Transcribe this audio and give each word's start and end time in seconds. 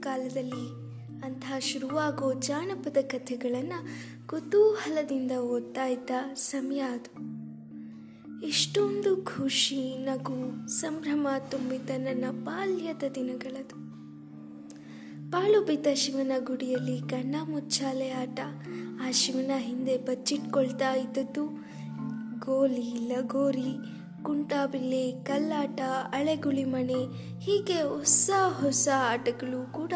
ಕಾಲದಲ್ಲಿ 0.00 0.82
ಅಂತಹ 1.24 1.58
ಶುರುವಾಗೋ 1.58 2.32
ಜಾನಪದ 2.32 2.96
ಕಥೆಗಳನ್ನು 3.02 3.86
ಕುತೂಹಲದಿಂದ 4.26 5.30
ಓದ್ತಾ 5.30 5.86
ಇದ್ದ 5.86 6.10
ಸಮಯ 6.34 6.80
ಅದು. 6.80 7.42
ಎಷ್ಟೊಂದು 8.46 9.16
ಖುಷಿ, 9.16 9.98
ನಗು, 9.98 10.68
ಸಂಭ್ರಮ 10.68 11.28
ತುಂಬಿದ್ದ 11.50 11.90
ನನ್ನ 11.96 12.24
ಬಾಲ್ಯದ 12.44 13.02
ದಿನಗಳದು. 13.14 13.82
ಪಾಳು 15.32 15.64
ಬಿದ್ದ 15.64 15.86
ಶಿವನ 15.94 16.32
ಗುಡಿಯಲ್ಲಿ 16.38 17.00
ಕಣ್ಣ 17.00 17.36
ಮುಚ್ಚಾಲೆ 17.48 18.10
ಆಟ, 18.10 18.40
ಆ 19.02 19.10
ಶಿವನ 19.10 19.50
ಹಿಂದೆ 19.56 19.96
ಬಚ್ಚಿಟ್ಕೊಳ್ತಾ 19.96 20.94
ಇದ್ದದ್ದು 20.94 21.46
ಗೋಲಿ 22.46 23.08
ಲಗೋರಿ 23.08 24.01
ಕುಂಟಾಬಿಲ್ಲೆ 24.22 25.12
ಕಲ್ಲಾಟ, 25.24 25.80
ಅಳೆಗುಳಿ 26.12 26.64
ಮಣೆ, 26.64 27.04
ಹೀಗೆ 27.40 27.82
ಹೊಸ 27.82 28.30
ಹೊಸ 28.60 28.88
ಆಟಗಳು 28.96 29.72
ಕೂಡ 29.72 29.92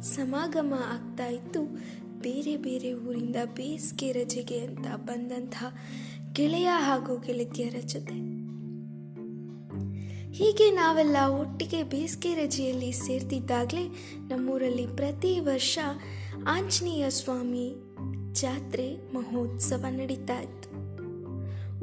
ಸಮಾಗಮ 0.00 0.74
ಆಗ್ತಾ 0.92 1.26
ಇತ್ತು. 1.26 1.60
ಬೇರೆ 2.20 2.56
ಬೇರೆ 2.56 2.92
ಊರಿಂದ 2.92 3.36
ಬೇಸಿಗೆ 3.54 4.12
ರಜೆಗೆ 4.12 4.60
ಅಂತ 4.60 4.86
ಬಂದಂತಹ 4.96 5.76
ಗೆಳೆಯ 6.32 6.68
ಹಾಗೂ 6.70 7.18
ಗೆಳತಿಯರ 7.18 7.76
ಜೊತೆ. 7.86 8.38
ಹೀಗೆ 10.32 10.70
ನಾವೆಲ್ಲ 10.70 11.16
ಒಟ್ಟಿಗೆ 11.40 11.82
ಬೇಸಿಗೆ 11.82 12.34
ರಜೆಯಲ್ಲಿ 12.34 12.92
ಸೇರ್ತಿದ್ದಾಗಲೇ 12.92 13.88
ನಮ್ಮೂರಲ್ಲಿ 14.28 14.86
ಪ್ರತಿ 14.86 15.40
ವರ್ಷ 15.40 15.78
ಆಂಜನೇಯ 16.46 17.10
ಸ್ವಾಮಿ 17.10 17.74
ಜಾತ್ರೆ 18.32 18.96
ಮಹೋತ್ಸವ 19.14 19.84
ನಡೀತಾ 19.90 20.40
ಇತ್ತು. 20.40 20.78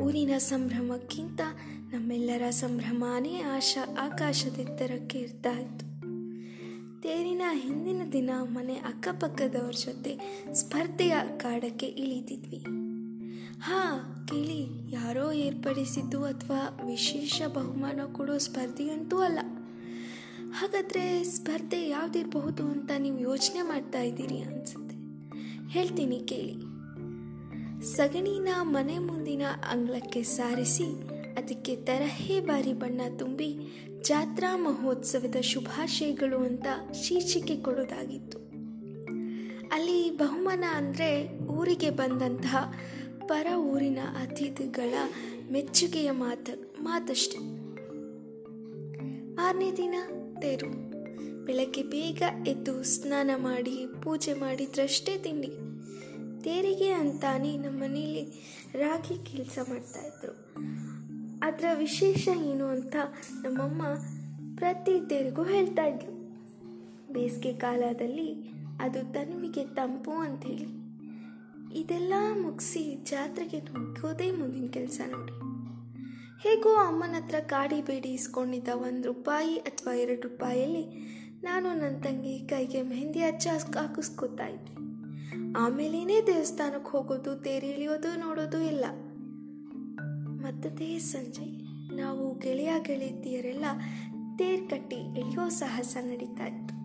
ಊರಿನ 0.03 0.31
ಸಂಭ್ರಮಕ್ಕಿಂತ 0.37 1.41
ನಮ್ಮೆಲ್ಲರ 1.91 2.49
ಸಂಭ್ರಮನೇ 2.49 3.41
ಆಶಾ 3.41 3.95
ಆಕಾಶದೆತ್ತರಕ್ಕೆ 3.99 5.19
ಇರ್ತಾ 5.19 5.49
ಇತ್ತು. 5.49 5.85
ತೇರಿನ 7.01 7.41
ಹಿಂದಿನ 7.53 8.01
ದಿನ 8.13 8.29
ಮನೆ 8.43 8.73
ಅಕ್ಕಪಕ್ಕದವ್ರ 8.73 9.71
ಜೊತೆ 9.71 10.43
ಸ್ಪರ್ಧೆಯ 10.53 11.13
ಕಾಡಕ್ಕೆ 11.37 11.85
ಇಳಿದಿದ್ವಿ 11.85 12.65
ಹಾ, 13.59 14.01
ಕೇಳಿ, 14.27 14.91
ಯಾರೋ 14.93 15.31
ಏರ್ಪಡಿಸಿದ್ದು 15.31 16.23
ಅಥವಾ 16.23 16.79
ವಿಶೇಷ 16.85 17.41
ಬಹುಮಾನ 17.47 17.99
ಕೊಡೋ 18.13 18.37
ಸ್ಪರ್ಧೆಯಂತೂ 18.37 19.17
ಅಲ್ಲ. 19.17 19.39
ಹಾಗಾದರೆ 20.51 21.23
ಸ್ಪರ್ಧೆ 21.23 21.89
ಯಾವುದಿರಬಹುದು 21.89 22.63
ಅಂತ 22.63 22.91
ನೀವು 22.99 23.19
ಯೋಚನೆ 23.19 23.61
ಮಾಡ್ತಾ 23.61 24.01
ಇದ್ದೀರಿ 24.01 24.41
ಅನ್ಸುತ್ತೆ. 24.41 24.95
ಹೇಳ್ತೀನಿ, 25.69 26.19
ಕೇಳಿ. 26.19 26.55
ಸಗಣಿನ 27.85 28.47
ಮನೆ 28.61 28.99
ಮುಂದಿನ 28.99 29.41
ಅಂಗಳಕ್ಕೆ 29.69 30.23
ಸಾರಿಸಿ 30.23 31.14
ಅದಕ್ಕೆ 31.45 31.75
ತರಹೇ 31.75 32.39
ಬಾರಿ 32.39 32.73
ಬಣ್ಣ 32.73 33.01
ತುಂಬಿ 33.19 33.55
ಜಾತ್ರಾ 34.01 34.57
ಮಹೋತ್ಸವದ 34.57 35.35
ಶುಭಾಶಯಗಳು 35.41 36.37
ಅಂತ 36.37 36.67
ಶೀರ್ಷಿಕೆ 36.93 37.55
ಕೊಡೋದಾಗಿತ್ತು. 37.55 38.37
ಅಲ್ಲಿ 39.71 40.17
ಬಹುಮಾನ 40.17 40.63
ಅಂದರೆ 40.73 41.39
ಊರಿಗೆ 41.39 41.89
ಬಂದಂತಹ 41.89 42.73
ಪರ 43.27 43.47
ಊರಿನ 43.55 43.99
ಅತಿಥಿಗಳ 44.21 44.93
ಮೆಚ್ಚುಗೆಯ 45.51 46.11
ಮಾತು, 46.11 46.83
ಮಾತಷ್ಟೆ. 46.83 47.37
ಆರನೇ 49.35 49.71
ದಿನ 49.71 49.95
ತೇರು. 50.39 50.69
ಬೆಳಗ್ಗೆ 51.45 51.83
ಬೇಗ 51.83 52.21
ಎದ್ದು 52.47 52.83
ಸ್ನಾನ 52.83 53.31
ಮಾಡಿ 53.35 53.87
ಪೂಜೆ 54.03 54.33
ಮಾಡಿದ್ರಷ್ಟೇ 54.33 55.17
ತಿಂಡಿ. 55.17 55.47
ತೇರಿಗೆ 56.43 56.91
ಅಂತಾನೆ 56.91 57.57
ನಮ್ಮ 57.57 57.83
ಮನೇಲಿ 57.83 58.23
ರಾಗಿ 58.73 59.25
ಕೆಲಸ 59.31 59.59
ಮಾಡ್ತಾಯಿದ್ರು 59.69 60.84
ಅದರ 61.45 61.65
ವಿಶೇಷ 61.77 62.29
ಏನು 62.43 62.65
ಅಂತ 62.65 62.95
ನಮ್ಮಮ್ಮ 63.43 63.81
ಪ್ರತಿ 64.55 65.09
ತೇರಿಗೂ 65.09 65.43
ಹೇಳ್ತಾ 65.43 65.85
ಇದ್ಲು. 65.85 66.15
ಬೇಸಿಗೆ 67.13 67.53
ಕಾಲದಲ್ಲಿ 67.53 68.49
ಅದು 68.79 69.13
ತನುವಿಗೆ 69.13 69.65
ತಂಪು 69.65 70.11
ಅಂಥೇಳಿ 70.11 70.85
ಇದೆಲ್ಲ 71.79 72.13
ಮುಗಿಸಿ 72.41 72.95
ಜಾತ್ರೆಗೆ 73.03 73.59
ನುಗ್ಗೋದೇ 73.59 74.31
ಮುಂದಿನ 74.31 74.67
ಕೆಲಸ 74.67 75.01
ನೋಡಿ. 75.11 75.31
ಹೇಗೋ 76.47 76.75
ಅಮ್ಮನ 76.75 77.15
ಹತ್ರ 77.23 77.35
ಕಾಡಿ 77.39 77.81
ಬೇಡಿ 77.81 78.09
ಇಸ್ಕೊಂಡಿದ್ದ 78.09 78.67
ಒಂದು 78.73 79.07
ರೂಪಾಯಿ 79.07 79.55
ಅಥವಾ 79.55 79.93
ಎರಡು 79.93 80.21
ರೂಪಾಯಲ್ಲಿ 80.21 80.83
ನಾನು 81.43 81.69
ನನ್ನ 81.69 82.01
ತಂಗಿ 82.01 82.39
ಕೈಗೆ 82.39 82.81
ಮೆಹಂದಿ 82.81 83.19
ಹಚ್ಚ 83.19 83.47
ಹಾಕಿಸ್ಕೊತಾ 83.47 84.47
ಇದ್ವಿ. 84.47 84.75
ಆಮೇಲೇನೇ 85.57 86.21
ದೇವಸ್ಥಾನಕ್ಕೆ 86.27 86.91
ಹೋಗೋದು, 86.91 87.35
ತೇರಿ 87.35 87.67
ಇಳಿಯೋದು 87.67 88.19
ನೋಡೋದು 88.19 88.61
ಇಲ್ಲ. 88.61 88.85
ಮತ್ತದೇ 90.45 90.99
ಸಂಜೆ, 90.99 91.45
ನಾವು 91.95 92.39
ಗೆಳೆಯ 92.39 92.71
ಗೆಳತಿಯರೆಲ್ಲ 92.81 93.65
ತೇರ್ 94.37 94.69
ಕಟ್ಟಿ 94.69 94.95
ಎಳೆಯೋ 94.95 95.49
ಸಾಹಸ 95.49 95.97
ನಡೀತಾ 96.01 96.45
ಇತ್ತು 96.45 96.75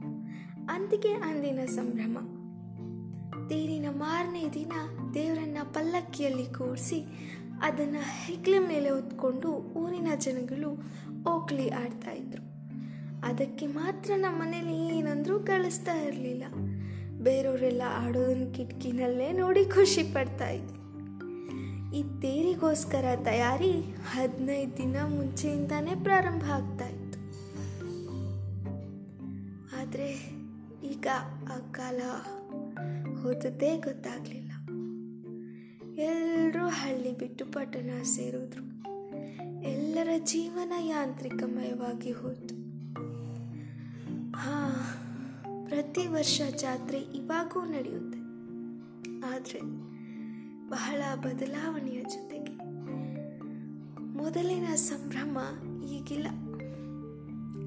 ಅಂದಿಗೆ 0.67 1.13
ಅಂದಿನ 1.13 1.59
ಸಂಭ್ರಮ. 1.67 2.19
ತೇರಿನ 3.49 3.87
ಮಾರನೇ 3.91 4.45
ದಿನ 4.55 4.73
ದೇವರನ್ನ 5.15 5.59
ಪಲ್ಲಕ್ಕಿಯಲ್ಲಿ 5.63 6.45
ಕೂರಿಸಿ 6.45 7.01
ಅದನ್ನು 7.63 8.03
ಹೆಗ್ಲ 8.27 8.55
ಮೇಲೆ 8.69 8.91
ಹೊತ್ಕೊಂಡು 8.91 9.49
ಊರಿನ 9.53 10.09
ಜನಗಳು 10.17 10.71
ಓಕ್ಲಿ 11.31 11.69
ಆಡ್ತಾ 11.69 12.11
ಇದ್ರು 12.13 12.43
ಅದಕ್ಕೆ 13.25 13.67
ಮಾತ್ರ 13.67 14.13
ನಮ್ಮ 14.17 14.43
ಮನೇಲಿ 14.43 14.99
ಏನಂದ್ರೂ 14.99 15.41
ಕಳಿಸ್ತಾ 15.41 15.93
ಇರಲಿಲ್ಲ. 15.93 16.45
ಬೇರೆಯವರೆಲ್ಲ 17.23 17.83
ಆಡೋದನ್ನ 17.87 18.53
ಕಿಟಕಿನಲ್ಲೇ 18.53 19.33
ನೋಡಿ 19.33 19.65
ಖುಷಿ 19.65 20.03
ಪಡ್ತಾ 20.03 20.49
ಇದ್ವಿ 20.49 20.90
ಈ 21.95 22.03
ತೇರಿಗೋಸ್ಕರ 22.03 23.05
ತಯಾರಿ 23.25 23.81
ಹದಿನೈದು 24.13 24.77
ದಿನ 24.77 24.97
ಮುಂಚೆಯಿಂದಾನೇ 25.09 25.95
ಪ್ರಾರಂಭ 25.95 26.43
ಆಗ್ತಾ 26.43 26.89
ಇತ್ತು. 26.89 27.19
ಆದರೆ 29.81 30.33
ಈಗ 30.85 31.07
ಆ 31.53 31.59
ಕಾಲ 31.73 32.01
ಹೋದದ್ದೇ 33.23 33.77
ಗೊತ್ತಾಗಲಿಲ್ಲ. 33.77 34.53
ಎಲ್ಲರೂ 36.01 36.69
ಹಳ್ಳಿ 36.69 37.19
ಬಿಟ್ಟು 37.19 37.47
ಪಟ್ಟಣ 37.47 37.91
ಸೇರಿದ್ರು. 38.03 38.65
ಎಲ್ಲರ 39.63 40.09
ಜೀವನ 40.19 40.73
ಯಾಂತ್ರಿಕಮಯವಾಗಿ 40.79 42.13
ಹೋಯಿತು. 42.13 42.55
ಹಾ, 44.33 44.73
ಪ್ರತಿ 45.69 46.07
ವರ್ಷ 46.07 46.41
ಜಾತ್ರೆ 46.57 46.99
ಇವಾಗೂ 46.99 47.65
ನಡೆಯುತ್ತೆ. 47.65 48.19
ಆದರೆ 49.35 49.90
ಬಹಳ 50.71 51.03
ಬದಲಾವಣೆಯ 51.15 52.03
ಜೊತೆಗೆ. 52.03 52.57
ಮೊದಲಿನ 54.01 54.75
ಸಂಭ್ರಮ 54.75 55.39
ಈಗಿಲ್ಲ. 55.85 56.27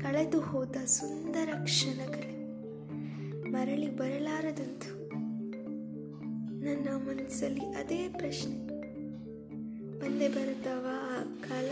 ಕಳೆದು 0.02 0.42
ಹೋದ 0.42 0.76
ಸುಂದರ 0.86 1.50
ಕ್ಷಣಗಳೇ 1.64 2.34
ಮರಳಿ 3.52 3.96
ಬರಲಾರದಂತು. 3.96 5.14
ನನ್ನ 6.64 6.90
ಮನಸ್ಸಲ್ಲಿ 6.90 7.66
ಅದೇ 7.66 8.10
ಪ್ರಶ್ನೆ. 8.10 8.68
ಬಂದೇ 10.00 10.28
ಬರುತ್ತವಾ 10.28 11.24
ಕಾಲ? 11.50 11.72